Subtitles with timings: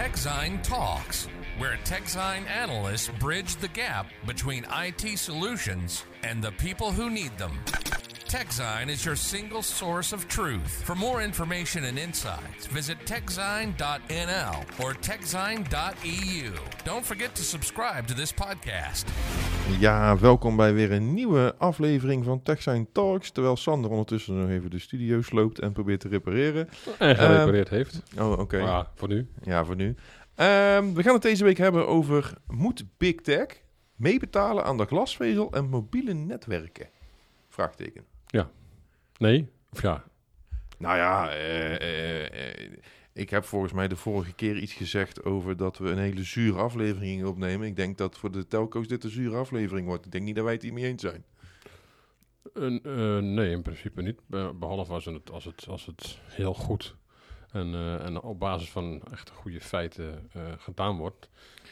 [0.00, 7.10] TechZine Talks, where TechZine analysts bridge the gap between IT solutions and the people who
[7.10, 7.52] need them.
[8.30, 10.82] TechZine is your single source of truth.
[10.84, 16.52] For more information and insights, visit techzine.nl or techzine.eu.
[16.84, 19.08] Don't forget to subscribe to this podcast.
[19.78, 23.30] Ja, welkom bij weer een nieuwe aflevering van TechSign Talks.
[23.30, 26.68] Terwijl Sander ondertussen nog even de studio sloopt en probeert te repareren.
[26.98, 28.02] En gerepareerd heeft.
[28.18, 28.58] Oh, oké.
[28.58, 29.28] Ja, voor nu.
[29.42, 29.94] Ja, voor nu.
[30.34, 32.32] Ehm, we gaan het deze week hebben over...
[32.46, 33.46] Moet Big Tech
[33.96, 36.88] meebetalen aan de glasvezel en mobiele netwerken?
[37.48, 38.09] Vraagteken.
[39.18, 39.48] Nee?
[39.72, 40.04] Of ja?
[40.78, 42.72] Nou ja, eh, eh, eh,
[43.12, 46.58] ik heb volgens mij de vorige keer iets gezegd over dat we een hele zure
[46.58, 47.66] aflevering opnemen.
[47.66, 50.04] Ik denk dat voor de telco's dit een zure aflevering wordt.
[50.04, 51.24] Ik denk niet dat wij het hiermee eens zijn.
[52.52, 54.20] Een, eh, nee, in principe niet.
[54.26, 56.96] Be- Behalve als het, als het, als het heel goed
[57.52, 61.28] en, eh, en op basis van echt goede feiten gedaan wordt.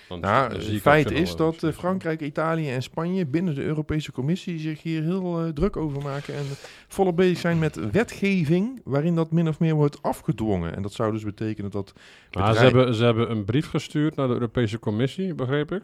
[0.09, 4.83] Nou, het feit is dat eh, Frankrijk, Italië en Spanje binnen de Europese Commissie zich
[4.83, 6.45] hier heel eh, druk over maken en
[6.89, 10.77] volop bezig zijn met wetgeving waarin dat min of meer wordt afgedwongen.
[10.77, 14.17] En dat zou dus betekenen dat Maar bedrijf- ze, hebben, ze hebben een brief gestuurd
[14.17, 15.83] naar de Europese Commissie, begreep ik.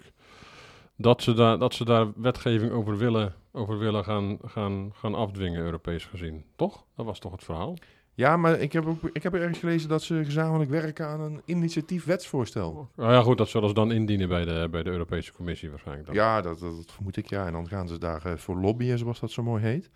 [0.97, 5.61] Dat ze daar, dat ze daar wetgeving over willen, over willen gaan, gaan, gaan afdwingen,
[5.64, 6.45] Europees gezien.
[6.56, 6.84] Toch?
[6.97, 7.77] Dat was toch het verhaal?
[8.17, 11.41] Ja, maar ik heb, ook, ik heb ergens gelezen dat ze gezamenlijk werken aan een
[11.45, 12.89] initiatief wetsvoorstel.
[12.97, 16.07] Nou ja, goed, dat zullen ze dan indienen bij de, bij de Europese Commissie waarschijnlijk.
[16.07, 16.15] Dan.
[16.17, 17.47] Ja, dat, dat, dat vermoed ik ja.
[17.47, 19.91] En dan gaan ze daarvoor voor lobbyen, zoals dat zo mooi heet.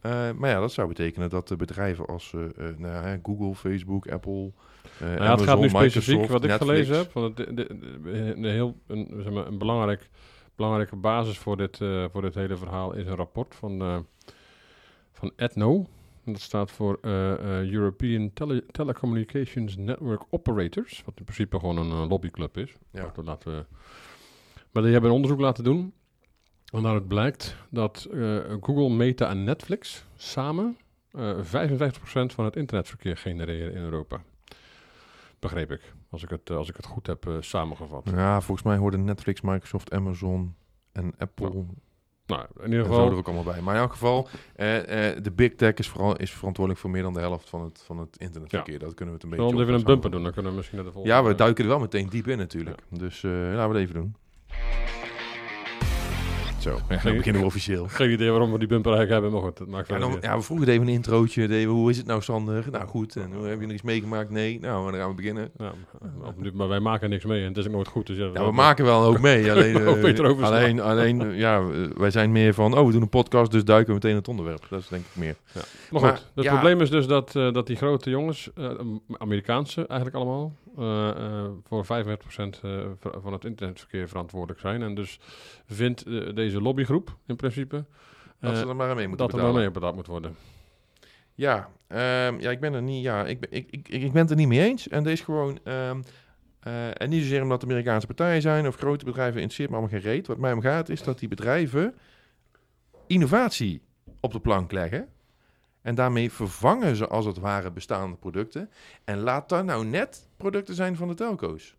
[0.00, 4.08] Eh, maar ja, dat zou betekenen dat de bedrijven als eh, eh, nou Google, Facebook,
[4.08, 4.52] Apple,
[4.98, 6.70] eh Nou ja, het gaat nu specifiek, Microsoft, wat ik Netflix.
[6.72, 10.10] gelezen heb, want de, de- heel, een, zeg maar, een belangrijk,
[10.56, 13.98] belangrijke basis voor dit, eh, voor dit hele verhaal is een rapport van, eh,
[15.12, 15.86] van ETNO.
[16.24, 21.90] Dat staat voor eh, eh, European Tele- Telecommunications Network Operators, wat in principe gewoon een
[21.90, 22.76] eh, lobbyclub is.
[22.90, 23.10] Ja.
[23.14, 23.64] Dat laten we,
[24.70, 25.92] maar die hebben een onderzoek laten doen.
[26.72, 28.08] En daaruit blijkt dat
[28.60, 30.76] Google, Meta en Netflix samen
[31.10, 31.42] eh 55%
[32.26, 34.22] van het internetverkeer genereren in Europa.
[35.38, 38.10] Begreep ik, als ik het, als ik het goed heb samengevat.
[38.10, 40.54] Ja, volgens mij hoorden Netflix, Microsoft, Amazon
[40.92, 41.64] en Apple
[42.36, 43.60] Nou, in ieder geval, er ook allemaal bij.
[43.60, 47.02] Maar in elk geval, eh, eh, de big tech is, vooral, is verantwoordelijk voor meer
[47.02, 48.78] dan de helft van het, van het internetverkeer.
[48.78, 50.22] Dat kunnen we het een beetje we op even een bumper doen?
[50.22, 51.16] Dan kunnen we misschien naar de volgende...
[51.16, 52.82] Ja, we duiken er wel meteen diep in natuurlijk.
[52.88, 54.14] Dus eh, laten we het even doen.
[56.62, 57.86] Zo, dan beginnen we officieel.
[57.88, 60.36] Geen idee waarom we die bumper eigenlijk hebben, maar goed, dat maakt Ja, dan, ja,
[60.36, 61.46] we vroegen even een introotje.
[61.48, 62.64] deden hoe is het nou, Sander?
[62.70, 63.16] Nou, goed.
[63.16, 64.30] En hoe, heb je nog iets meegemaakt?
[64.30, 64.60] Nee.
[64.60, 65.50] Nou, dan gaan we beginnen.
[65.58, 65.72] Ja,
[66.54, 68.06] maar- wij maken niks mee en het is ook nooit goed.
[68.06, 69.50] Dus ja, Ja, we maken wel ook mee.
[69.52, 71.62] Alleen, eh, alleen, alleen eh, ja,
[71.96, 74.66] wij zijn meer van, oh, we doen een podcast, dus duiken we meteen het onderwerp.
[74.70, 75.36] Dat is denk ik meer.
[75.54, 75.64] Maar
[76.02, 76.50] Maar, goed, het ja.
[76.52, 78.50] probleem is dus dat, eh, dat die grote jongens,
[79.18, 81.14] Amerikaanse eigenlijk allemaal, eh, eh,
[81.68, 84.82] voor 45% eh, v- van het internetverkeer verantwoordelijk zijn.
[84.82, 85.18] En dus
[85.66, 86.12] vindt eh,
[86.52, 87.84] deze lobbygroep in principe
[88.40, 89.62] Dat eh, ze er maar aan mee moeten dat er wel betalen.
[89.72, 90.36] mee betaald moet worden.
[91.34, 94.30] Ja, ehm, ja, ik ben er niet, ja, ik, ben- ik, ik, ik ben het
[94.30, 94.88] er niet mee eens.
[94.88, 96.02] En is gewoon, ehm,
[96.60, 100.10] eh, en niet zozeer omdat Amerikaanse partijen zijn of grote bedrijven, interesseert me allemaal geen
[100.10, 100.26] reet.
[100.26, 101.94] Wat mij om gaat is dat die bedrijven
[103.06, 103.82] innovatie
[104.20, 105.08] op de plank leggen.
[105.82, 108.70] En daarmee vervangen ze als het ware bestaande producten.
[109.04, 111.76] En laat dat nou net producten zijn van de telco's.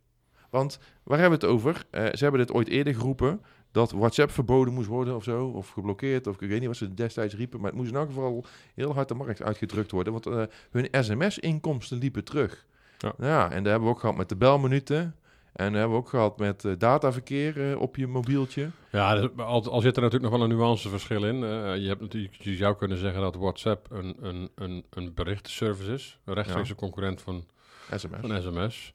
[0.50, 1.86] Want waar hebben we het over?
[1.90, 3.42] Eh, ze hebben dit ooit eerder geroepen
[3.74, 5.46] dat WhatsApp verboden moest worden of zo.
[5.48, 7.60] Of geblokkeerd, of ik weet niet wat ze destijds riepen.
[7.60, 8.46] Maar het moest in elk geval
[8.76, 10.14] heel hard de markt uitgedrukt worden.
[10.14, 12.66] Want eh, hun sms-inkomsten liepen terug.
[12.98, 13.14] Ja.
[13.18, 15.16] Ja, en daar hebben we ook gehad met de belminuten.
[15.54, 18.70] En dat hebben we ook gehad met eh, dataverkeer eh, op je mobieltje.
[18.92, 21.38] Ja, dus al, al zit er natuurlijk nog wel een nuanceverschil in.
[21.82, 26.20] Je, hebt natuurlijk, je zou kunnen zeggen dat WhatsApp een, een, een, een berichtenservice is.
[26.26, 27.46] Een rechtstreekse concurrent van,
[27.90, 28.20] SMS.
[28.22, 28.94] van sms.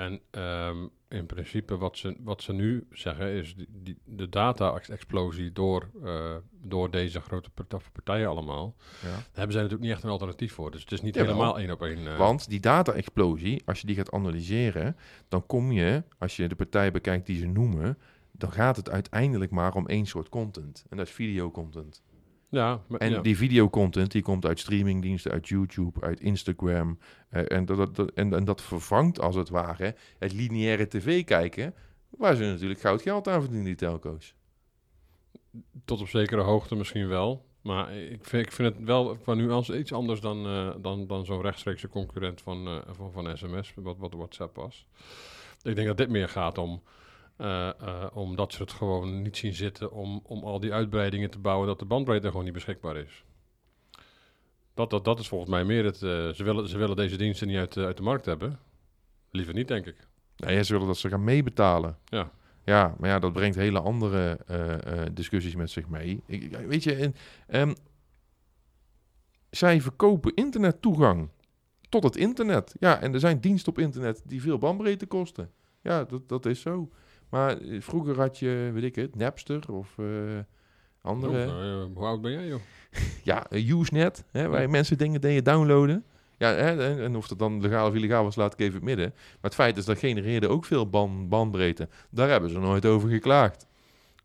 [0.00, 5.52] En ehm, in principe wat ze, wat ze nu zeggen is die, die, de data-explosie
[5.52, 8.74] door, eh, door deze grote part- partijen allemaal.
[9.02, 9.08] Ja.
[9.08, 10.70] Daar hebben zij natuurlijk niet echt een alternatief voor.
[10.70, 12.06] Dus het is niet helemaal één op één.
[12.06, 14.96] eh, Want die data-explosie, als je die gaat analyseren,
[15.28, 17.98] dan kom je, als je de partijen bekijkt die ze noemen,
[18.32, 20.84] dan gaat het uiteindelijk maar om één soort content.
[20.88, 22.02] En dat is videocontent.
[22.50, 23.20] Ja, maar, En ja.
[23.20, 26.98] die videocontent die komt uit streamingdiensten, uit YouTube, uit Instagram.
[27.28, 31.24] eh, en, dat, dat, dat- en, en dat vervangt als het ware het lineaire tv
[31.24, 31.74] kijken,
[32.08, 34.34] waar ze natuurlijk goud geld aan verdienen, die telco's.
[35.84, 37.48] Tot op zekere hoogte misschien wel.
[37.62, 41.24] Maar ik vind, ik vind het wel qua nuance iets anders dan, eh, dan, dan
[41.24, 44.86] zo'n rechtstreekse concurrent van, eh, van, van sms, wat, wat WhatsApp was.
[45.62, 46.82] Ik denk dat dit meer gaat om,
[47.40, 51.38] eh, eh, omdat ze het gewoon niet zien zitten om, om al die uitbreidingen te
[51.38, 53.24] bouwen, dat de bandbreedte gewoon niet beschikbaar is.
[54.74, 55.94] Dat, dat, dat is volgens mij meer het.
[55.94, 58.58] eh, ze, willen, ze willen deze diensten niet uit, de- uit de markt hebben.
[59.30, 60.08] Liever niet, denk ik.
[60.36, 61.98] Ja, ze willen dat ze gaan meebetalen.
[62.04, 62.30] Ja.
[62.64, 64.38] Ja, maar ja, dat brengt hele andere
[65.12, 66.22] discussies met zich mee.
[66.26, 67.14] Ik, ik- weet je, en,
[67.46, 67.74] ehm,
[69.50, 71.28] zij verkopen internettoegang
[71.88, 72.74] tot het internet.
[72.78, 75.50] Ja, en er zijn diensten op internet die veel bandbreedte kosten.
[75.82, 76.90] Ja, dat, dat is zo.
[77.30, 80.04] Maar eh, vroeger had je, weet ik het, Napster of eh,
[81.02, 81.46] andere...
[81.46, 82.60] Oh, nou, hoe oud ben jij, joh?
[83.22, 86.04] Ja, eh, Usenet, hè, waar mensen dingen deden downloaden.
[86.38, 89.12] Ja, hè, en, of dat dan legaal of illegaal was, laat ik even het midden.
[89.14, 91.88] Maar het feit is, dat genereerde ook veel ban, bandbreedte.
[92.10, 93.66] Daar hebben ze nooit over geklaagd.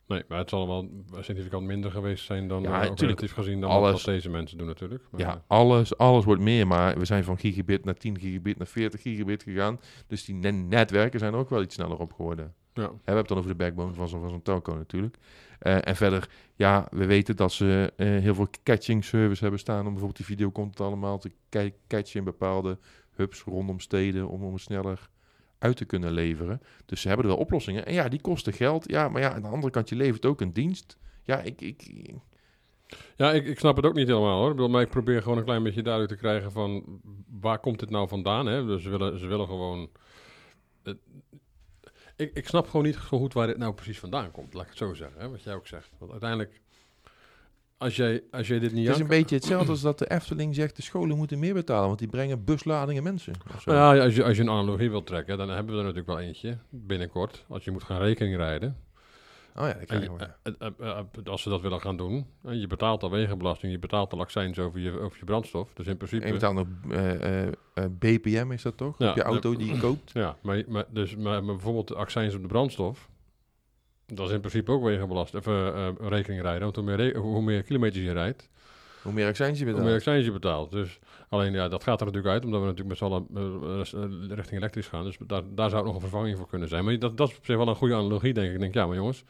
[0.08, 0.90] Nee, maar het zal wel
[1.24, 5.04] significant minder geweest zijn dan Ja, relatief gezien dan Alles- wat deze mensen doen natuurlijk.
[5.12, 8.68] Maar, Ja, alles, alles wordt meer, maar we zijn van gigabit naar 10 gigabit naar
[8.68, 9.80] 40 gigabit gegaan.
[10.08, 12.54] Dus die ne- netwerken zijn er ook wel iets sneller op geworden.
[12.76, 12.90] Ja.
[12.90, 15.18] We hebben het dan over de backbone van zo'n van zo'n telco natuurlijk.
[15.60, 19.78] Eh, en verder, ja, we weten dat ze eh, heel veel catching service hebben staan...
[19.78, 22.78] om bijvoorbeeld die videocontent allemaal te ca- catchen in bepaalde
[23.12, 24.28] hubs rondom steden...
[24.28, 25.10] om, om het sneller
[25.60, 26.62] uit te kunnen leveren.
[26.86, 27.86] Dus ze hebben er wel oplossingen.
[27.86, 28.90] En ja, die kosten geld.
[28.90, 30.98] Ja, maar ja, aan de andere kant, je levert ook een dienst.
[31.24, 31.62] Ja, ik...
[31.62, 32.12] ik
[33.16, 34.50] Ja, ik, ik snap het ook niet helemaal hoor.
[34.50, 37.02] Ik bedoel, maar ik probeer gewoon een klein beetje duidelijk te krijgen van
[37.40, 38.46] waar komt dit nou vandaan.
[38.46, 38.66] Hè?
[38.66, 39.90] Dus ze willen, ze willen gewoon.
[42.16, 44.70] Ik, ik snap gewoon niet zo goed waar dit nou precies vandaan komt, laat ik
[44.70, 45.22] het zo zeggen.
[45.22, 45.30] Hè?
[45.30, 45.90] Wat jij ook zegt.
[45.98, 46.62] Want uiteindelijk,
[47.78, 50.56] als jij, als jij dit niet het is een beetje hetzelfde als dat de Efteling
[50.56, 50.76] zegt...
[50.76, 53.34] de scholen moeten meer betalen, want die brengen busladingen mensen.
[53.66, 56.18] Nou ja, als je, als je een analogie wilt trekken, dan hebben we er natuurlijk
[56.18, 57.46] wel eentje binnenkort.
[57.48, 58.78] Als je moet gaan rekening rijden.
[59.58, 60.54] Oh ja, dat En krijgen je- we.
[60.58, 63.80] eh, eh, eh, als ze dat willen gaan doen, en je betaalt al wegenbelasting, je
[63.80, 65.74] betaalt al accijns over je, over je brandstof.
[65.74, 66.22] Dus in principe...
[66.22, 66.68] En je betaalt nog
[68.00, 68.96] BPM, is dat toch?
[69.00, 70.12] Ja, Op je auto die je koopt.
[70.12, 73.10] Ja, maar, maar, dus, maar, maar bijvoorbeeld accijns op de brandstof,
[74.06, 76.62] dat is in principe ook wegenbelast, even rekening rijden.
[76.62, 78.50] Want hoe meer, hoe meer kilometers je rijdt,
[79.06, 80.72] Hoe meer accijns je hoe meer accijns je betaalt.
[80.72, 81.00] Dus
[81.30, 84.36] alleen, ja, dat gaat er natuurlijk uit, omdat we natuurlijk met z'n allen eh, eh,
[84.36, 85.04] richting elektrisch gaan.
[85.04, 86.86] Dus daar, daar zou ook nog een vervanging voor kunnen zijn.
[86.86, 88.54] Maar dat, dat is op zich wel een goede analogie, denk ik.
[88.54, 89.24] Ik denk, ja, maar jongens,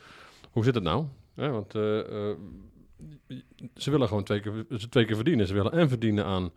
[0.52, 1.06] hoe zit het nou?
[1.36, 2.38] Want eh, eh,
[3.76, 5.48] ze willen gewoon twee keer, ze twee keer verdienen.
[5.48, 6.52] Ze willen en verdienen aan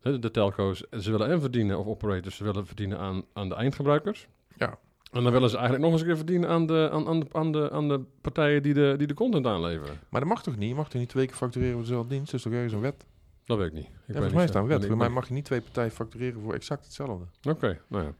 [0.00, 0.84] de telco's.
[1.00, 4.28] Ze willen en verdienen, of operators, ze willen verdienen aan, aan de eindgebruikers.
[4.56, 4.78] Ja.
[5.14, 7.26] En dan willen ze eigenlijk nog eens een keer verdienen aan de, aan, aan de,
[7.32, 9.98] aan de, aan de partijen die de, die de content aanleveren.
[10.08, 10.68] Maar dat mag toch niet?
[10.68, 12.26] Je mag toch niet twee keer factureren voor dezelfde dienst?
[12.30, 13.04] Dat is toch ergens een wet?
[13.44, 13.82] Dat weet ik niet.
[13.84, 14.86] Ik Ja, weet volgens niet mij staat een wet.
[14.86, 17.24] Voor mij ben- mag je niet twee partijen factureren voor exact hetzelfde.
[17.50, 18.14] Oké, nou ja.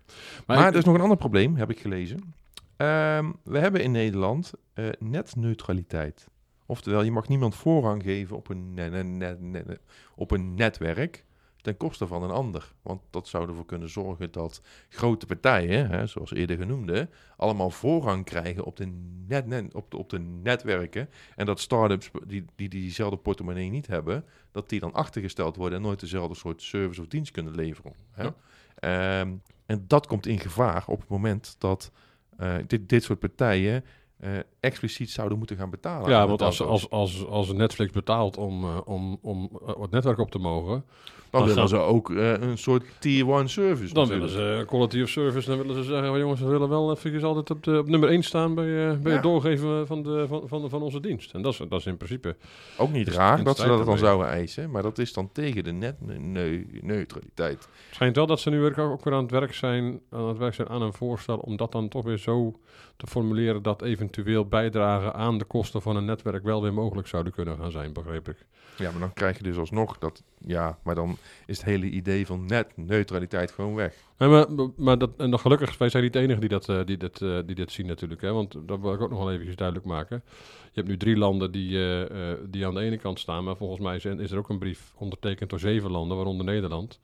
[0.46, 2.34] Maar, ik- er is nog een ander probleem, heb ik gelezen.
[2.76, 6.28] Ehm, we hebben in Nederland eh, netneutraliteit.
[6.66, 9.78] Oftewel, je mag niemand voorrang geven op een, ne- ne- ne- ne-
[10.16, 11.23] op een netwerk
[11.64, 12.72] ten koste van een ander.
[12.82, 18.24] Want dat zou ervoor kunnen zorgen dat grote partijen, hè, zoals eerder genoemde, allemaal voorrang
[18.24, 18.86] krijgen op de,
[19.26, 21.08] net, net- op de, op de netwerken.
[21.36, 25.84] En dat start-ups die, die diezelfde portemonnee niet hebben, dat die dan achtergesteld worden en
[25.84, 27.92] nooit dezelfde soort service of dienst kunnen leveren.
[28.10, 28.22] Hè?
[28.22, 28.34] Ja.
[28.74, 29.32] Ehm,
[29.66, 31.92] en dat komt in gevaar op het moment dat
[32.36, 33.84] eh, dit, dit soort partijen
[34.16, 34.30] eh,
[34.64, 36.10] expliciet zouden moeten gaan betalen.
[36.10, 40.18] Ja, want als, als, als, als Netflix betaalt om, eh, om, om eh, het netwerk
[40.18, 40.84] op te mogen,
[41.30, 43.94] dan, dan willen ze ook eh, een soort tier 1 service.
[43.94, 45.48] dan willen ze quality of service.
[45.48, 48.08] Dan willen ze zeggen, "Oh, jongens, we willen wel even altijd op, de, op nummer
[48.08, 49.10] 1 staan bij, bij Ja.
[49.10, 51.32] het doorgeven van, de, van, van, van onze dienst.
[51.34, 52.36] En dat is, dat is in principe...
[52.78, 55.64] Ook niet is raar dat ze dat dan zouden eisen, maar dat is dan tegen
[55.64, 57.58] de netneutraliteit.
[57.58, 60.38] Het schijnt wel dat ze nu ook ook weer aan het werk zijn aan het
[60.38, 62.58] werk zijn aan een voorstel om dat dan toch weer zo
[62.96, 67.32] te formuleren dat eventueel bijdragen aan de kosten van een netwerk wel weer mogelijk zouden
[67.32, 68.46] kunnen gaan zijn, begreep ik.
[68.76, 72.26] Ja, maar dan krijg je dus alsnog dat, ja, maar dan is het hele idee
[72.26, 73.94] van netneutraliteit gewoon weg.
[74.18, 74.46] Nee, maar,
[74.76, 77.22] maar dat, en dan gelukkig, wij zijn niet de enigen die, dat, eh, die, dit,
[77.22, 78.20] eh, die dit zien natuurlijk.
[78.20, 78.32] Hè?
[78.32, 80.22] Want dat wil ik ook nog wel even duidelijk maken.
[80.64, 83.44] Je hebt nu drie landen die, eh, die aan de ene kant staan.
[83.44, 87.00] Maar volgens mij is, is er ook een brief ondertekend door zeven landen, waaronder Nederland.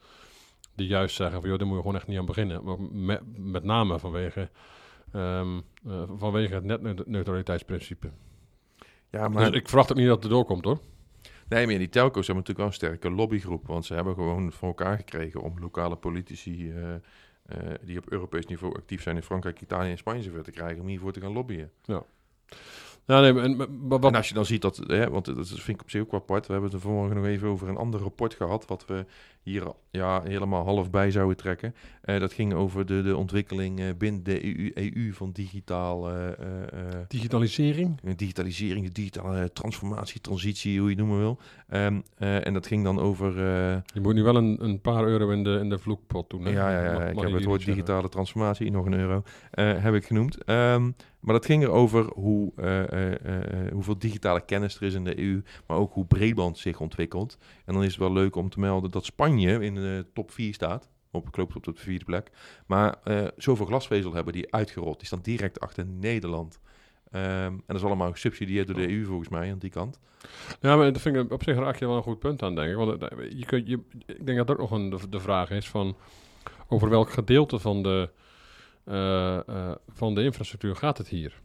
[0.75, 2.65] Die juist zeggen van, joh, daar moet je gewoon echt niet aan beginnen.
[2.65, 4.49] Maar met, met name vanwege,
[5.13, 8.11] ehm, eh, vanwege het netneutraliteitsprincipe.
[9.11, 10.81] Ja, maar Dus ik verwacht ook niet dat het erdoor komt, hoor.
[11.49, 13.67] Nee, maar die telco's hebben natuurlijk wel een sterke lobbygroep.
[13.67, 17.01] Want ze hebben gewoon voor elkaar gekregen om lokale politici eh, eh,
[17.83, 20.87] die op Europees niveau actief zijn in Frankrijk, Italië en Spanje zover te krijgen om
[20.87, 21.71] hiervoor te gaan lobbyen.
[21.83, 22.05] Ja,
[23.07, 25.91] nee, maar, en, wat, als je dan ziet dat, hè, want dat vind ik op
[25.91, 26.47] zich ook wel apart.
[26.47, 29.05] We hebben het er vanmorgen nog even over een ander rapport gehad, wat we
[29.43, 31.75] hier ja, helemaal half bij zouden trekken.
[32.03, 36.29] Eh, dat ging over de, de ontwikkeling eh, binnen de EU, EU van digitaal, eh,
[37.09, 38.01] digitalisering?
[38.17, 41.39] digitalisering, de digitale transformatie, transitie, hoe je het noemen wil.
[41.69, 43.39] Ehm, eh, en dat ging dan over...
[43.95, 46.45] Je moet nu wel een, een paar euro in de, in de vloekpot doen.
[46.45, 46.51] hè?
[46.51, 47.05] Ja, ja, ja.
[47.07, 49.23] Ik heb het woord digitale transformatie, nog een euro,
[49.81, 50.45] heb ik genoemd.
[50.45, 50.91] Ehm,
[51.21, 55.19] maar dat ging erover hoe, eh, eh, eh, hoeveel digitale kennis er is in de
[55.19, 57.39] EU, maar ook hoe breedband zich ontwikkelt.
[57.65, 60.55] En dan is het wel leuk om te melden dat Spanje in de top 4
[60.55, 60.89] staat.
[61.13, 62.31] Op, klopt op de vierde plek.
[62.67, 62.99] Maar
[63.37, 64.99] zoveel glasvezel hebben die uitgerold.
[64.99, 66.61] Die staan direct achter Nederland.
[67.11, 69.99] Ehm, en dat is allemaal gesubsidieerd door de EU volgens mij aan die kant.
[70.61, 72.71] Ja, maar dat vind ik op zich raak je wel een goed punt aan, denk
[72.71, 72.77] ik.
[72.77, 73.01] Want
[73.31, 75.97] je kunt, je, ik denk dat dat ook nog een, de vraag is van
[76.69, 78.11] over welk gedeelte van de,
[78.85, 81.41] eh, eh, van de infrastructuur gaat het hier?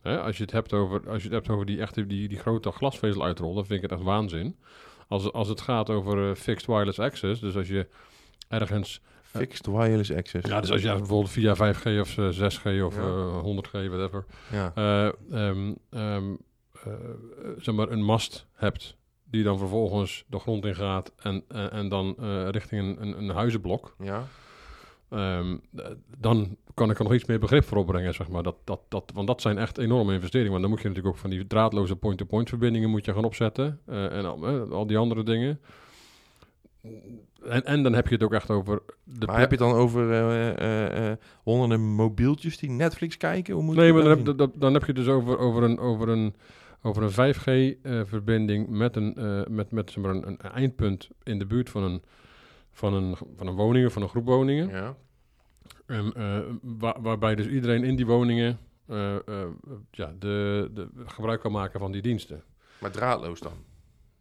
[0.00, 2.38] Hè, als, je het hebt over, als je het hebt over die, echte, die, die
[2.38, 4.56] grote glasvezel uitrollen, dan vind ik het echt waanzin.
[5.08, 7.86] Als, als het gaat over eh, fixed wireless access, dus als je
[8.48, 9.00] ergens...
[9.22, 10.48] Fixed wireless access.
[10.48, 13.02] Ja, dus als je bijvoorbeeld via 5G of eh, 6G of Ja.
[13.02, 14.72] eh, 100G, whatever, Ja.
[14.74, 16.34] eh, ehm, ehm,
[16.84, 16.92] eh,
[17.58, 22.14] zeg maar een mast hebt die dan vervolgens de grond in gaat en, en, dan
[22.50, 24.26] richting een, een, een huizenblok, ja.
[25.10, 25.56] ehm,
[26.18, 28.42] dan kan ik er nog iets meer begrip voor opbrengen, zeg maar.
[28.42, 30.50] Dat, dat, dat, want dat zijn echt enorme investeringen.
[30.50, 33.80] Want dan moet je natuurlijk ook van die draadloze point-to-point verbindingen moet je gaan opzetten
[33.86, 35.60] eh, en al, eh, al die andere dingen.
[37.42, 39.78] En, en dan heb je het ook echt over de maar heb je het dan
[39.78, 40.12] over
[40.54, 43.54] eh, honderden mobieltjes die Netflix kijken?
[43.54, 44.60] Hoe moet Nee, maar dat dan heb, zien?
[44.60, 46.34] dan, heb je dus over, over een, over een,
[46.82, 49.16] over een 5G-verbinding met, een,
[49.48, 52.02] met, met zeg maar een, een eindpunt in de buurt van een,
[52.72, 54.68] van een, van een woning of van een groep woningen.
[54.68, 54.96] Ja.
[55.86, 59.46] En, eh, waar- waarbij dus iedereen in die woningen eh, eh,
[59.90, 62.42] ja, de, de gebruik kan maken van die diensten.
[62.78, 63.52] Maar draadloos dan?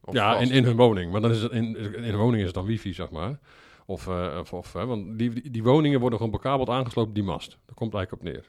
[0.01, 0.49] Of ja, vast?
[0.49, 1.11] in, in hun woning.
[1.11, 3.39] Maar dan is het in, in hun woning is het dan wifi, zeg maar.
[3.85, 7.49] Of, of, of hè, want die, die, woningen worden gewoon bekabeld aangesloten op die mast.
[7.65, 8.45] Daar komt eigenlijk op neer.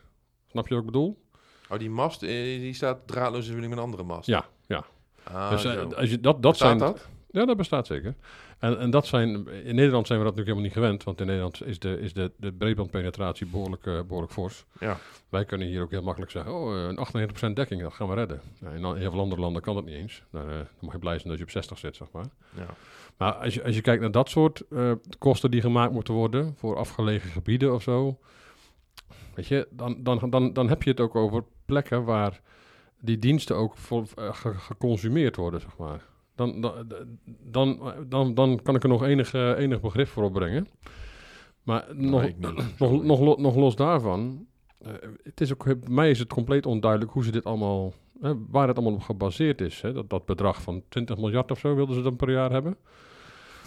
[0.46, 1.24] Snap je wat ik bedoel?
[1.70, 4.26] Oh, die mast, die staat draadloos in met een andere mast?
[4.26, 4.84] Ja, ja.
[5.22, 7.08] Ah, dus als je, dat, dat zijn, dat?
[7.32, 8.14] Ja, dat bestaat zeker.
[8.58, 11.26] En, en dat zijn, in Nederland zijn we dat natuurlijk helemaal niet gewend, want in
[11.26, 14.64] Nederland is de, is de, de breedbandpenetratie behoorlijk, eh, behoorlijk fors.
[14.80, 14.98] Ja.
[15.28, 16.98] Wij kunnen hier ook heel makkelijk zeggen, oh, eh, een
[17.50, 18.40] 98% dekking, dat gaan we redden.
[18.58, 20.22] Nou, in heel veel andere landen kan dat niet eens.
[20.30, 22.26] Daar, eh, dan mag je blij zijn dat je op 60 zit, zeg maar.
[22.56, 22.66] Ja.
[23.16, 24.62] Maar als je, als je kijkt naar dat soort
[25.18, 28.18] kosten die gemaakt moeten worden voor afgelegen gebieden of zo,
[29.34, 32.40] weet je, dan, dan, dan, dan heb je het ook over plekken waar
[33.00, 36.08] die diensten ook vol, ge- geconsumeerd worden, zeg maar.
[36.48, 36.60] Dan,
[37.44, 37.78] dan,
[38.08, 40.66] dan, dan, kan ik er nog enig, enig begrip voor opbrengen.
[41.62, 42.36] Maar nog, niet.
[42.78, 44.46] nog, nog, nog los daarvan,
[44.78, 44.92] eh,
[45.22, 47.92] het is ook, bij mij is het compleet onduidelijk hoe ze dit allemaal,
[48.50, 49.80] waar het allemaal op gebaseerd is.
[49.80, 49.92] Hè?
[49.92, 52.76] Dat, dat bedrag van 20 miljard of zo wilden ze dan per jaar hebben.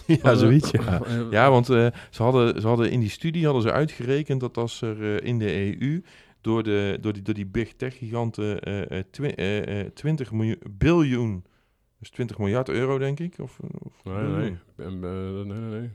[0.07, 1.03] Ja, zoiets, ja.
[1.03, 4.57] eh, Ja, want eh, ze, hadden, ze hadden in die studie hadden ze uitgerekend dat
[4.57, 6.03] als er in de EU
[6.41, 10.61] door, de, door, die, door die big tech giganten eh, twi- eh, eh, 20 miljoen,
[10.69, 11.43] biljoen,
[12.03, 14.57] dus 20 miljard euro denk ik, of, of Nee, nee.
[14.75, 15.89] En, eh, nee, nee, nee.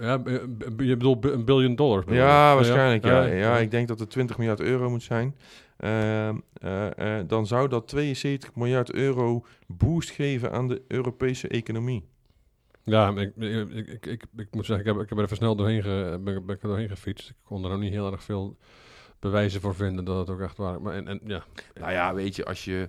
[0.00, 0.32] Ja, eh,
[0.76, 2.04] je bedoelt een biljoen dollars?
[2.04, 3.04] bedoel Ja, waarschijnlijk.
[3.04, 5.36] Ja, ja, ik denk dat het 20 miljard euro moet zijn.
[5.76, 12.08] Ehm, eh, eh, dan zou dat 72 miljard euro boost geven aan de Europese economie.
[12.84, 15.56] Ja, ik, ik, ik, ik, ik moet zeggen, ik heb, ik heb er even snel
[15.56, 17.28] doorheen, ge, ben, ben er doorheen gefietst.
[17.28, 18.56] Ik kon er nog niet heel erg veel
[19.18, 22.36] bewijzen voor vinden dat het ook echt waar Maar en, en, ja, Nou ja, weet
[22.36, 22.88] je, als je.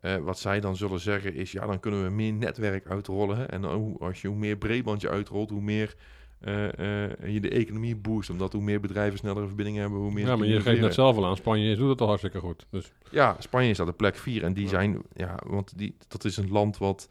[0.00, 3.36] Eh, wat zij dan zullen zeggen is, ja, dan kunnen we meer netwerk uitrollen.
[3.36, 3.44] Hè?
[3.44, 5.94] En hoe, als je hoe meer breedband je uitrolt, hoe meer
[6.40, 8.30] eh, eh, je de economie boost.
[8.30, 10.26] Omdat hoe meer bedrijven snellere verbindingen hebben, hoe meer...
[10.26, 11.36] ja maar je geeft net zelf al aan.
[11.36, 12.66] Spanje doet het al hartstikke goed.
[12.70, 14.68] Dus Ja, Spanje staat op plek 4 en die Ja.
[14.70, 17.08] zijn, ja, want die, dat is een land wat,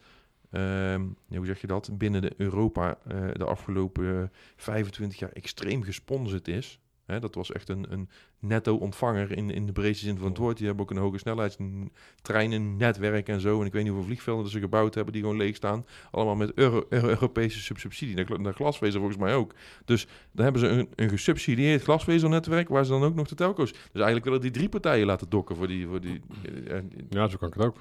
[0.50, 2.98] ehm, ja, hoe zeg je dat, binnen de Europa
[3.32, 6.78] de afgelopen eh, 25 jaar extreem gesponsord is.
[7.10, 10.38] Hè, dat was echt een, een netto ontvanger in, in de breedste zin van het
[10.38, 10.56] woord.
[10.56, 13.60] Die hebben ook een hoge snelheidstreinennetwerk en zo.
[13.60, 15.86] En ik weet niet hoeveel vliegvelden ze gebouwd hebben die gewoon leeg staan.
[16.10, 18.14] Allemaal met Euro- Euro- Europese sub- subsidie.
[18.16, 19.54] Naar, gla- naar glasvezel volgens mij ook.
[19.84, 23.72] Dus dan hebben ze een, een gesubsidieerd glasvezelnetwerk waar ze dan ook nog de telco's.
[23.72, 25.86] Dus eigenlijk willen die drie partijen laten dokken voor die...
[25.86, 27.76] Voor die eh, eh, ja, zo kan ik het ook.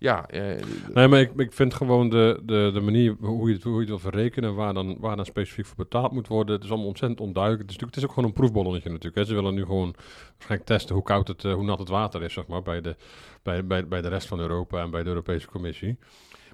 [0.00, 0.64] Ja, eh,
[0.94, 3.78] Nee, maar ik, ik vind gewoon de, de, de manier hoe je, het, hoe je
[3.78, 6.88] het wil verrekenen, waar dan, waar dan specifiek voor betaald moet worden, het is allemaal
[6.88, 7.62] ontzettend onduidelijk.
[7.62, 9.16] Het is, natuurlijk, het is ook gewoon een proefballonnetje natuurlijk.
[9.16, 9.24] Hè.
[9.24, 9.94] Ze willen nu gewoon
[10.30, 12.96] waarschijnlijk testen hoe koud het, eh, hoe nat het water is, zeg maar, bij de,
[13.42, 15.98] bij, bij, bij de rest van Europa en bij de Europese Commissie.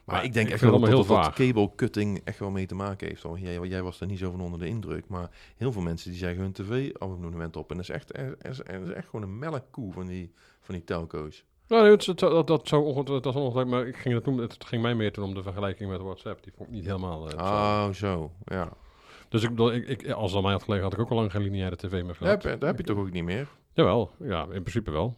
[0.05, 2.51] maar ik denk ik echt wel dat, allemaal dat, heel dat cable cutting echt wel
[2.51, 3.25] mee te maken heeft.
[3.25, 3.39] Al.
[3.39, 6.19] Jij, jij was er niet zo van onder de indruk, maar heel veel mensen die
[6.19, 7.71] zeggen hun tv-abonnement op.
[7.71, 10.33] En dat is echt, er, er is, er is echt gewoon een melkkoe van die,
[10.61, 11.45] van die telco's.
[11.69, 14.65] Nou, nee, het, het, dat, dat, zou ongetwijfeld, dat ongetwijfeld, maar ik ging dat het
[14.65, 16.43] ging mij meer toen om de vergelijking met WhatsApp.
[16.43, 17.31] Die vond ik niet helemaal...
[17.31, 18.73] eh, Oh, zo, ja.
[19.29, 21.17] Dus ik, bedoel, ik, ik, als het aan mij had gelegen, had ik ook al
[21.17, 22.43] lang geen lineaire tv meer Dat gehad.
[22.43, 23.49] heb, je- dat heb je toch ook niet meer?
[23.73, 25.15] Jawel, ja, in principe wel.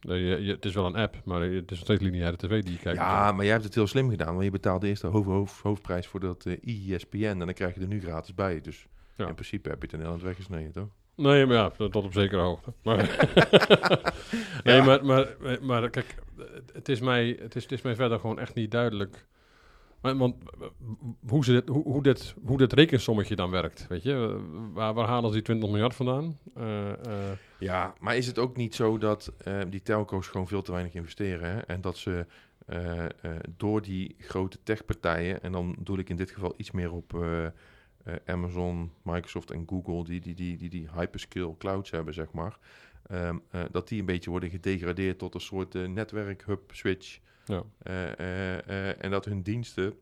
[0.00, 2.72] Je, je- het is wel een app, maar het is nog steeds lineaire tv die
[2.72, 2.98] je kijkt.
[2.98, 4.32] Ja, maar jij hebt het heel slim gedaan.
[4.32, 7.24] Want je betaalde eerst de hoofd, hoofd, hoofdprijs voor dat eh ISPN.
[7.24, 8.60] En dan krijg je er nu gratis bij.
[8.60, 9.26] Dus Ja.
[9.28, 10.88] in principe heb je het in Nederland weggesneden, toch?
[11.16, 12.72] Nee, maar ja, tot op zekere hoogte.
[12.82, 12.96] Maar,
[14.64, 14.84] nee, Ja.
[14.84, 16.14] maar, maar, maar kijk,
[16.72, 19.26] het is, mij, het, is, het is mij verder gewoon echt niet duidelijk
[20.00, 20.36] Maar, want
[21.28, 24.40] hoe, ze dit, hoe, hoe, dit, hoe dit rekensommetje dan werkt, weet je?
[24.72, 26.38] Waar, waar halen ze die 20 miljard vandaan?
[26.54, 30.62] Eh, eh, Ja, maar is het ook niet zo dat eh, die telco's gewoon veel
[30.62, 31.50] te weinig investeren?
[31.50, 31.58] Hè?
[31.58, 32.26] En dat ze
[33.56, 37.12] door die grote techpartijen, en dan doe ik in dit geval iets meer op
[38.04, 42.58] eh, Amazon, Microsoft en Google, die die, die, die, die hyperscale clouds hebben, zeg maar,
[43.06, 47.18] ehm, eh, dat die een beetje worden gedegradeerd tot een soort eh, netwerkhub switch.
[47.44, 47.64] ja.
[48.98, 49.94] En dat hun diensten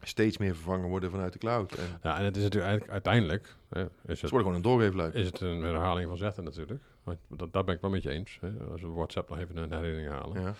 [0.00, 1.74] steeds meer vervangen worden vanuit de cloud.
[1.74, 5.14] En ja, en het is natuurlijk uiteindelijk, hè, is, het het, wordt gewoon een doorgeefluik.
[5.14, 6.82] is het een herhaling van zetten natuurlijk.
[7.02, 8.38] Want dat, daar ben ik wel met je eens.
[8.40, 8.50] Hè?
[8.70, 10.42] Als we WhatsApp nog even een herinnering halen.
[10.42, 10.54] Ja.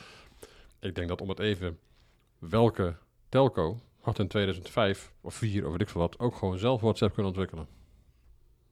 [0.80, 1.78] Ik denk dat om het even,
[2.38, 2.96] welke
[3.28, 7.12] telco had in 2005 of 4 of weet ik veel wat, ook gewoon zelf WhatsApp
[7.14, 7.66] kunnen ontwikkelen.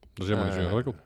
[0.00, 0.96] Dat is helemaal niet zo Eh, ingewikkeld.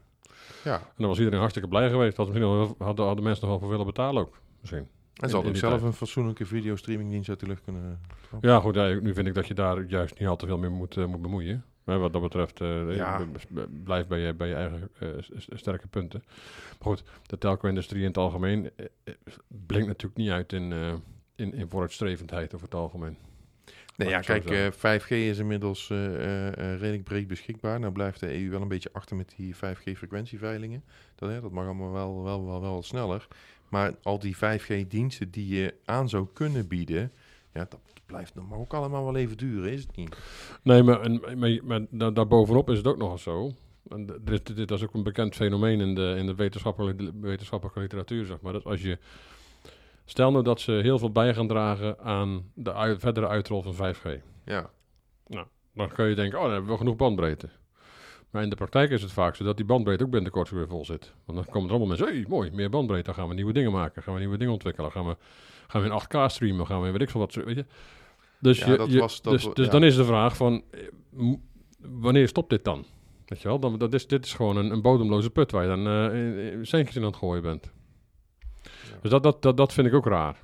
[0.65, 0.75] ja.
[0.79, 2.17] En dan was iedereen hartstikke blij geweest.
[2.17, 4.41] Had misschien wel, hadden, hadden mensen nog wel voor willen betalen ook.
[4.61, 4.89] Misschien.
[5.15, 5.85] En ze hadden ook zelf tijd.
[5.85, 8.01] een fatsoenlijke videostreamingdienst uit de lucht kunnen...
[8.41, 8.75] Ja, goed.
[8.75, 11.05] Ja, nu vind ik dat je daar juist niet al te veel mee moet, eh,
[11.07, 11.65] moet bemoeien.
[11.85, 12.59] Maar wat dat betreft,
[12.95, 13.27] Ja.
[13.55, 14.91] b- blijf bij je, bij je eigen
[15.53, 16.23] sterke punten.
[16.69, 18.71] Maar goed, de telco-industrie in het algemeen
[19.49, 20.73] blinkt natuurlijk niet uit in,
[21.35, 23.17] in, in vooruitstrevendheid over het algemeen.
[24.05, 27.81] Nee, ja, kijk, zo eh 5G is inmiddels eh, eh, redelijk breed beschikbaar.
[27.81, 30.85] Nou blijft de EU wel een beetje achter met die 5G-frequentieveilingen.
[31.15, 33.29] Dat, hè, dat mag allemaal wel, wel, wel, wel sneller.
[33.69, 37.13] Maar al die 5G-diensten die je aan zou kunnen bieden...
[37.53, 40.17] Ja, dat blijft nog maar ook allemaal wel even duren, is het niet?
[40.63, 43.53] Nee, maar, en, maar, maar daar, daarbovenop is het ook nog eens zo.
[43.89, 47.81] En dit, dit, dit is ook een bekend fenomeen in de, in de wetenschappelijke, wetenschappelijke
[47.81, 48.53] literatuur, zeg maar.
[48.53, 48.99] Dat als je,
[50.11, 54.09] stel nou dat ze heel veel bij gaan dragen aan de verdere uitrol van 5G.
[54.45, 54.71] Ja,
[55.75, 57.49] Dan kun je denken, oh, dan hebben we genoeg bandbreedte.
[58.31, 60.85] Maar in de praktijk is het vaak zo dat die bandbreedte ook binnenkort weer vol
[60.85, 61.13] zit.
[61.25, 63.05] Want dan komen er allemaal mensen, hey, mooi, meer bandbreedte.
[63.07, 64.91] Dan gaan we nieuwe dingen maken, gaan we nieuwe dingen ontwikkelen.
[64.93, 65.17] Gaan we,
[65.69, 67.65] gaan we in 8K streamen, gaan we in weet ik veel wat, weet je.
[68.39, 69.71] Dus, Ja, je, dat je- was- dat dus, dus ja.
[69.73, 70.81] dan is de vraag van, eh,
[71.79, 72.85] wanneer stopt dit dan?
[73.27, 75.69] Weet je wel, dan, dat is, dit is gewoon een, een bodemloze put waar je
[75.69, 77.73] dan in- in centjes in aan het gooien bent.
[79.01, 80.37] Dus dat, dat, dat, dat vind ik ook raar.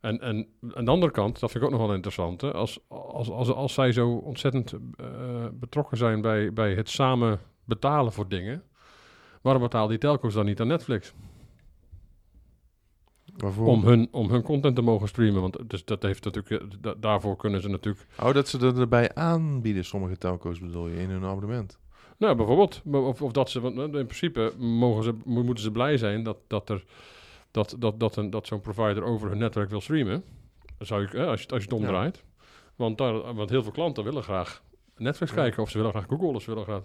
[0.00, 2.78] En, en aan de andere kant, dat vind ik ook nog wel interessant, hè, als,
[2.88, 5.06] als, als, als zij zo ontzettend eh,
[5.52, 8.62] betrokken zijn bij, bij het samen betalen voor dingen,
[9.42, 11.12] waarom betalen die telco's dan niet aan Netflix?
[13.36, 13.66] waarvoor?
[13.66, 16.94] Om hun, om hun content te mogen streamen, want dus dat heeft natuurlijk, eh, da-
[17.00, 21.10] daarvoor kunnen ze natuurlijk, Oh, dat ze er erbij aanbieden, sommige telco's bedoel je, in
[21.10, 21.78] hun abonnement.
[22.18, 25.70] nou bijvoorbeeld, of, of dat ze, want eh, in principe mogen ze, mo- moeten ze
[25.70, 26.84] blij zijn dat, dat er,
[27.54, 30.24] dat, dat, dat, een, dat zo'n provider over hun netwerk wil streamen.
[30.78, 32.24] Zou je, eh, als, je, als je het omdraait.
[32.76, 34.62] Want, daar, want heel veel klanten willen graag
[34.96, 35.36] Netflix Ja.
[35.36, 36.82] kijken, of ze willen graag Google, of ze willen graag...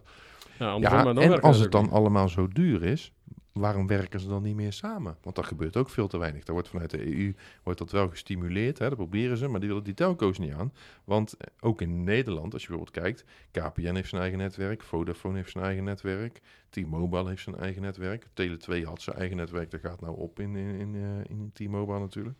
[0.59, 3.11] Ja, andersom, Ja, maar dan en als het dan allemaal zo duur is,
[3.59, 5.17] waarom werken ze dan niet meer samen?
[5.21, 6.43] Want dat gebeurt ook veel te weinig.
[6.43, 9.69] Daar wordt vanuit de EU wordt dat wel gestimuleerd, hè, dat proberen ze, maar die
[9.69, 10.73] willen die telco's niet aan.
[11.03, 15.35] Want eh, ook in Nederland, als je bijvoorbeeld kijkt, KPN heeft zijn eigen netwerk, Vodafone
[15.35, 19.79] heeft zijn eigen netwerk, T-Mobile heeft zijn eigen netwerk, Tele2 had zijn eigen netwerk, dat
[19.79, 22.37] gaat nou op in, in, in, eh, in T-Mobile natuurlijk.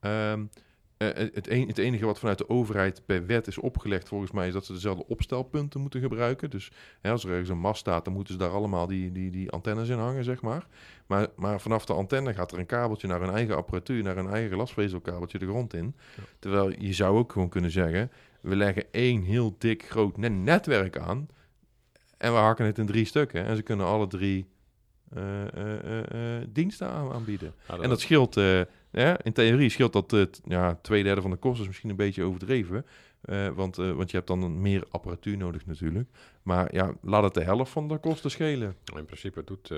[0.00, 0.44] Ehm,
[1.00, 4.46] eh, het, een, het enige wat vanuit de overheid per wet is opgelegd, volgens mij,
[4.46, 6.50] is dat ze dezelfde opstelpunten moeten gebruiken.
[6.50, 9.30] Dus hè, als er ergens een mast staat, dan moeten ze daar allemaal die, die,
[9.30, 10.66] die antennes in hangen, zeg maar.
[11.06, 11.28] maar.
[11.36, 14.52] Maar vanaf de antenne gaat er een kabeltje naar hun eigen apparatuur, naar hun eigen
[14.52, 15.94] glasvezelkabeltje de grond in.
[16.16, 16.22] Ja.
[16.38, 18.10] Terwijl je zou ook gewoon kunnen zeggen,
[18.40, 21.28] we leggen één heel dik groot ne- netwerk aan
[22.16, 23.44] en we hakken het in drie stukken.
[23.44, 24.46] En ze kunnen alle drie
[25.14, 27.54] eh, eh, eh, eh, diensten aan, aanbieden.
[27.68, 28.60] Ja, En dat scheelt, eh,
[28.92, 31.96] ja, in theorie scheelt dat t- ja, twee derde van de kosten is misschien een
[31.96, 32.86] beetje overdreven.
[33.20, 36.08] eh, want, eh, want je hebt dan meer apparatuur nodig natuurlijk.
[36.42, 38.76] Maar ja, laat het de helft van de kosten schelen.
[38.96, 39.72] In principe doet,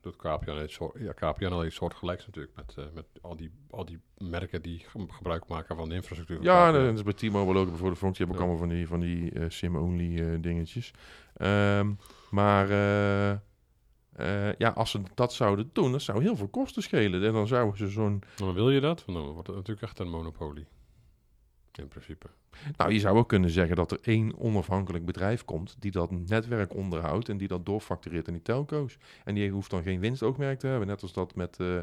[0.00, 3.98] doet KPN iets, ja, KPN al iets soortgelijks natuurlijk, met, met al, die, al die
[4.18, 6.42] merken die ge- gebruik maken van de infrastructuur.
[6.42, 8.00] Ja, dat is bij T-Mobile ook bijvoorbeeld.
[8.00, 8.48] Want je hebt ook Ja.
[8.48, 10.92] allemaal van die, van die SIM-only dingetjes.
[11.36, 11.92] Ehm,
[12.30, 12.68] maar
[14.18, 17.24] eh, ja, als ze dat zouden doen, dat zou heel veel kosten schelen.
[17.24, 18.22] En dan zouden ze zo'n...
[18.42, 19.04] Maar wil je dat?
[19.04, 20.66] Want dan wordt het natuurlijk echt een monopolie.
[21.74, 22.26] In principe.
[22.76, 25.76] Nou, je zou ook kunnen zeggen dat er één onafhankelijk bedrijf komt...
[25.78, 28.98] die dat netwerk onderhoudt en die dat doorfactureert in die telco's.
[29.24, 30.88] En die hoeft dan geen winstoogmerk te hebben.
[30.88, 31.78] Net als dat met eh,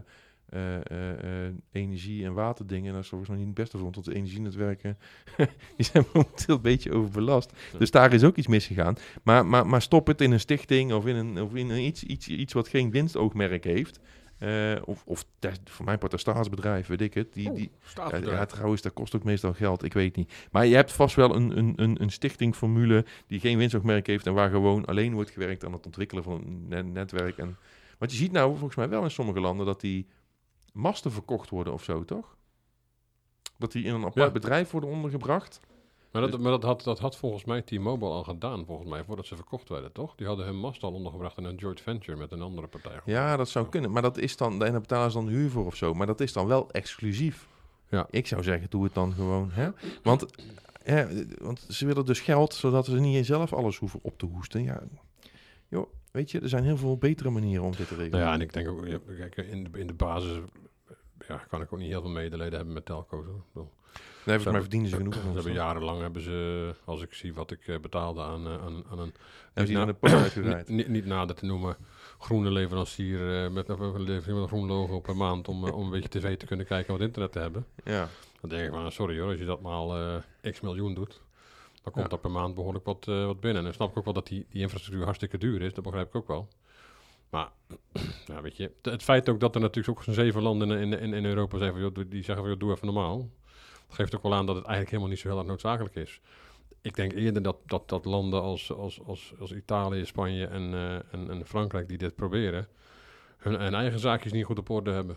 [0.56, 2.94] eh, eh, eh, energie- en waterdingen.
[2.94, 4.98] Dat is volgens mij niet het beste vond, want de energienetwerken...
[5.78, 7.52] die zijn momenteel een beetje overbelast.
[7.72, 7.78] Ja.
[7.78, 8.96] Dus daar is ook iets misgegaan.
[9.24, 12.04] Maar, maar, maar stop het in een stichting of in, een, of in een iets,
[12.04, 14.00] iets, iets wat geen winstoogmerk heeft...
[14.86, 15.26] Of, of
[15.64, 17.34] voor mijn part een staatsbedrijf, weet ik het.
[17.34, 19.84] Die, die, ja, ja, trouwens, dat kost ook meestal geld.
[19.84, 20.34] Ik weet niet.
[20.52, 24.34] Maar je hebt vast wel een, een, een, een stichtingformule die geen winstoogmerk heeft en
[24.34, 27.38] waar gewoon alleen wordt gewerkt aan het ontwikkelen van een ne- netwerk.
[27.38, 27.58] En,
[27.98, 30.08] want je ziet nou volgens mij wel in sommige landen dat die
[30.76, 32.36] masten verkocht worden of zo, toch?
[33.58, 34.32] Dat die in een apart Ja.
[34.32, 35.60] bedrijf worden ondergebracht.
[36.12, 39.26] Maar, dat, maar dat, had, dat had volgens mij T-Mobile al gedaan, volgens mij, voordat
[39.26, 40.16] ze verkocht werden, toch?
[40.16, 43.00] Die hadden hun mast al ondergebracht in een joint venture met een andere partij.
[43.06, 43.92] Ja, dat zou kunnen.
[43.92, 45.94] Maar dat is dan, en daar betalen ze dan huur voor of zo.
[45.94, 47.48] Maar dat is dan wel exclusief.
[47.90, 48.08] Ja.
[48.10, 49.52] Ik zou zeggen, doe het dan gewoon.
[49.52, 49.70] Hè?
[50.04, 50.26] Want,
[50.84, 54.64] hè, want ze willen dus geld, zodat ze niet zelf alles hoeven op te hoesten.
[54.64, 54.82] Ja,
[55.68, 58.12] joh, weet je, er zijn heel veel betere manieren om dit te regelen.
[58.12, 58.86] Nou ja, en ik denk ook,
[59.18, 60.38] kijk, in de, in de basis
[61.28, 63.26] ja, kan ik ook niet heel veel medelijden hebben met telco's.
[63.54, 63.68] Hoor.
[64.26, 65.14] Nee, volgens mij verdienen ze genoeg.
[65.14, 68.84] Ze hebben jarenlang hebben ze, als ik zie wat ik eh, betaalde aan, eh, aan,
[68.90, 69.14] aan een
[69.54, 71.76] Hebben ze na- de niet, niet nader te noemen
[72.20, 76.20] groene leverancier eh, met, een met een groen logo per maand om, om een beetje
[76.20, 77.66] tv te kunnen kijken en wat internet te hebben.
[77.84, 78.08] Ja.
[78.42, 80.20] Dan denk ik van, sorry hoor, als je dat maal
[80.52, 81.22] x miljoen doet,
[81.84, 82.12] dan komt Ja.
[82.12, 83.58] er per maand behoorlijk wat, wat binnen.
[83.58, 86.08] En dan snap ik ook wel dat die, die infrastructuur hartstikke duur is, dat begrijp
[86.08, 86.48] ik ook wel.
[87.36, 87.52] Maar,
[88.42, 91.26] weet je, het feit ook dat er natuurlijk ook zo'n zeven landen in, in, in
[91.26, 93.30] Europa zijn die zeggen van, doe even normaal.
[93.88, 96.22] Dat geeft ook wel aan dat het eigenlijk helemaal niet zo heel erg noodzakelijk is.
[96.82, 100.96] Ik denk eerder dat, dat, dat landen als, als, als, als Italië, Spanje en, eh,
[100.96, 102.68] en, en Frankrijk die dit proberen,
[103.38, 105.16] hun, eigen zaakjes niet goed op orde hebben.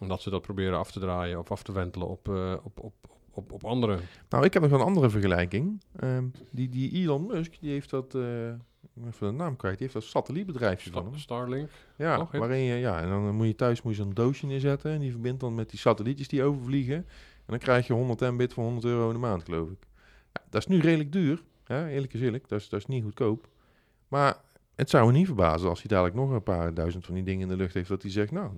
[0.00, 2.94] Omdat ze dat proberen af te draaien of af te wentelen op, eh, op, op,
[3.30, 4.00] op, op anderen.
[4.28, 5.82] Nou, ik heb nog een andere vergelijking.
[5.96, 8.52] Ehm, die, die Elon Musk, die heeft dat, eh,
[8.94, 11.18] ben even de naam kwijt, die heeft dat satellietbedrijfje van hem.
[11.18, 11.68] Starlink.
[11.96, 12.38] Ja, ja?
[12.38, 15.10] waarin je, ja, en dan moet je thuis moet je zo'n doosje neerzetten en die
[15.10, 16.96] verbindt dan met die satellietjes die overvliegen.
[16.96, 17.04] En
[17.46, 19.86] dan krijg je 100 mbit voor 100 euro in de maand, geloof ik.
[20.32, 21.88] Ja, dat is nu redelijk duur, hè?
[21.88, 23.48] eerlijk is eerlijk, dat is, dat is niet goedkoop.
[24.08, 24.36] Maar
[24.74, 27.42] het zou me niet verbazen als hij dadelijk nog een paar duizend van die dingen
[27.42, 28.50] in de lucht heeft, dat hij zegt, nou,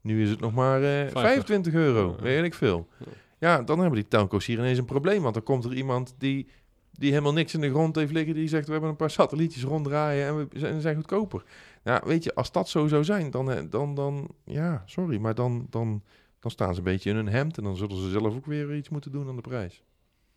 [0.00, 1.20] nu is het nog maar eh 50.
[1.20, 2.22] 25 euro, Ja.
[2.22, 2.88] weet ik veel.
[2.98, 3.06] Ja.
[3.38, 6.48] Ja, dan hebben die telco's hier ineens een probleem, want dan komt er iemand die,
[6.98, 9.62] die helemaal niks in de grond heeft liggen, die zegt, we hebben een paar satellietjes
[9.62, 11.42] ronddraaien en we zijn, zijn goedkoper.
[11.84, 15.34] Ja, weet je, als dat zo zou zijn, dan, eh, dan, dan ja, sorry, maar
[15.34, 16.02] dan, dan,
[16.40, 18.76] dan staan ze een beetje in hun hemd en dan zullen ze zelf ook weer
[18.76, 19.82] iets moeten doen aan de prijs.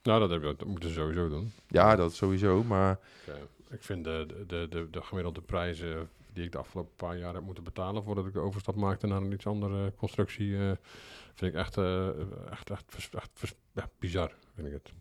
[0.03, 1.51] Nou, dat, heb je, dat moeten ze sowieso doen.
[1.67, 3.33] Ja, dat sowieso, maar Ik,
[3.69, 7.43] ik vind de, de, de, de gemiddelde prijzen die ik de afgelopen paar jaar heb
[7.43, 10.71] moeten betalen voordat ik de overstap maakte naar een iets andere constructie, eh,
[11.33, 12.07] vind ik echt, eh,
[12.51, 14.93] echt, echt, echt ja, bizar, vind ik het.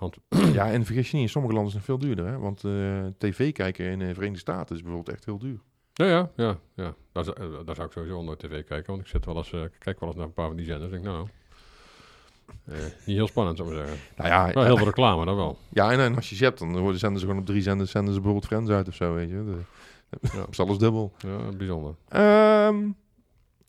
[0.00, 0.16] Want
[0.58, 2.38] ja, en vergis je niet, in sommige landen is het veel duurder, hè?
[2.38, 2.72] want eh,
[3.18, 5.58] tv kijken in de Verenigde Staten is bijvoorbeeld echt heel duur.
[5.92, 6.56] Ja, ja, ja.
[6.74, 6.94] ja.
[7.12, 8.86] Daar, zou- eh, daar zou ik sowieso nooit tv kijken.
[8.86, 10.90] Want ik zit wel eens, eh, kijk wel eens naar een paar van die zenders.
[10.90, 11.26] denk nou,
[12.64, 12.74] eh,
[13.06, 13.96] niet heel spannend, zou ik zeggen.
[14.16, 15.58] Nou ja, Wel heel veel reclame, dat wel.
[15.68, 17.90] ja en, en als je ze hebt, dan worden- zenden ze gewoon op drie zenders,
[17.90, 19.44] zenden ze bijvoorbeeld Friends uit of zo, weet je.
[19.44, 19.56] De,
[20.32, 20.46] Ja.
[20.50, 21.12] Is alles dubbel.
[21.18, 21.94] Ja, bijzonder.
[22.08, 22.76] Ehm,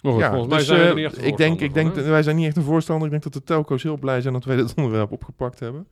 [0.04, 2.58] goed, ja, volgens mij dus, zijn eh, ik denk, ik denk, wij zijn niet echt
[2.58, 3.06] een voorstander.
[3.06, 5.88] Ik denk dat de telco's heel blij zijn dat wij dit onderwerp opgepakt hebben.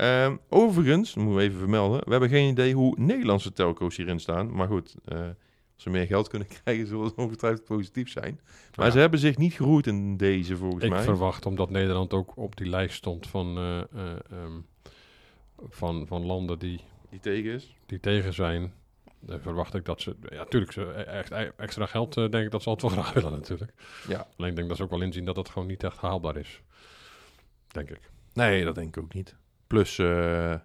[0.00, 4.20] Ehm, overigens, dat moeten we even vermelden, we hebben geen idee hoe Nederlandse telco's hierin
[4.20, 4.54] staan.
[4.54, 8.40] Maar goed, eh, als ze meer geld kunnen krijgen, zullen ze ongetwijfeld positief zijn.
[8.76, 8.92] Maar Ja.
[8.92, 11.02] ze hebben zich niet geroerd in deze, volgens Ik mij.
[11.02, 13.86] verwacht, omdat Nederland ook op die lijst stond van, eh, eh,
[14.30, 14.52] ehm,
[15.68, 17.76] van, van landen die, Die tegen is.
[17.86, 18.72] die tegen zijn,
[19.28, 20.16] eh, verwacht ik dat ze...
[20.28, 23.14] Ja, natuurlijk, ze, e- echt e- extra geld denk ik dat ze altijd wel graag
[23.22, 23.72] willen natuurlijk.
[24.08, 24.26] Ja.
[24.36, 26.62] Alleen ik denk dat ze ook wel inzien dat het gewoon niet echt haalbaar is.
[27.68, 28.10] Denk ik.
[28.32, 29.36] Nee, dat denk ik ook niet.
[29.70, 30.60] Plus eh, eh,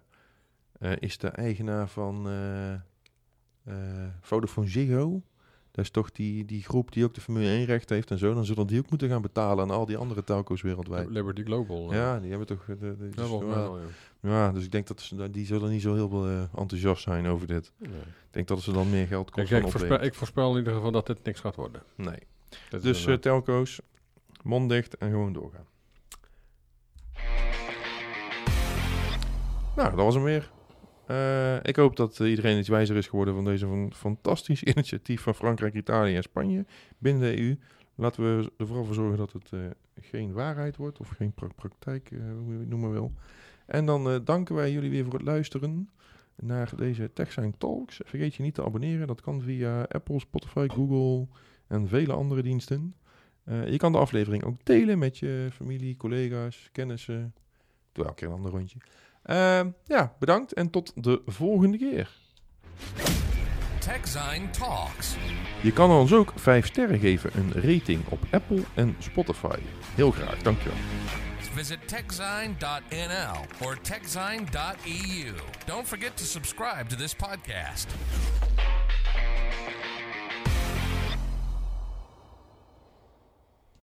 [0.98, 3.74] is de eigenaar van eh
[4.20, 5.22] Vodafone Ziggo.
[5.70, 8.34] Dat is toch die, die groep die ook de Formule 1 recht heeft en zo.
[8.34, 11.10] Dan zullen die ook moeten gaan betalen aan al die andere telco's wereldwijd.
[11.10, 11.92] Liberty Global.
[11.94, 12.64] Ja, die hebben toch...
[12.64, 13.84] De, de, ja, dus, wel, ja.
[14.20, 17.46] ja, dus ik denk dat ze, die zullen niet zo heel veel enthousiast zijn over
[17.46, 17.72] dit.
[17.78, 17.90] Nee.
[18.00, 20.58] Ik denk dat ze dan meer geld Kijk, kost ik, dan voorspel, ik voorspel in
[20.58, 21.82] ieder geval dat dit niks gaat worden.
[21.94, 22.18] Nee.
[22.80, 23.80] Dus telco's,
[24.42, 25.66] mond dicht en gewoon doorgaan.
[29.76, 30.50] Nou, dat was hem weer.
[31.06, 35.34] Eh, ik hoop dat iedereen iets wijzer is geworden van deze van, fantastisch initiatief van
[35.34, 36.64] Frankrijk, Italië en Spanje
[36.98, 37.58] binnen de EU.
[37.94, 39.60] Laten we er vooral voor zorgen dat het eh,
[40.00, 43.12] geen waarheid wordt of geen pra- praktijk, eh, hoe je het noemen wil.
[43.66, 45.90] En dan danken wij jullie weer voor het luisteren
[46.36, 48.00] naar deze TechSign Talks.
[48.04, 49.06] Vergeet je niet te abonneren.
[49.06, 51.26] Dat kan via Apple, Spotify, Google
[51.66, 52.94] en vele andere diensten.
[53.44, 57.34] Je kan de aflevering ook delen met je familie, collega's, kennissen.
[57.92, 58.78] Doe elke keer een ander rondje.
[59.26, 62.10] Ehm, ja, bedankt en tot de volgende keer.
[63.78, 65.16] TechZine Talks.
[65.62, 69.58] Je kan ons ook 5 sterren geven, een rating op Apple en Spotify.
[69.94, 70.78] Heel graag, dankjewel.
[71.54, 75.32] Visit techzine.nl or techzine.eu.
[75.66, 77.94] Don't forget to subscribe to this podcast.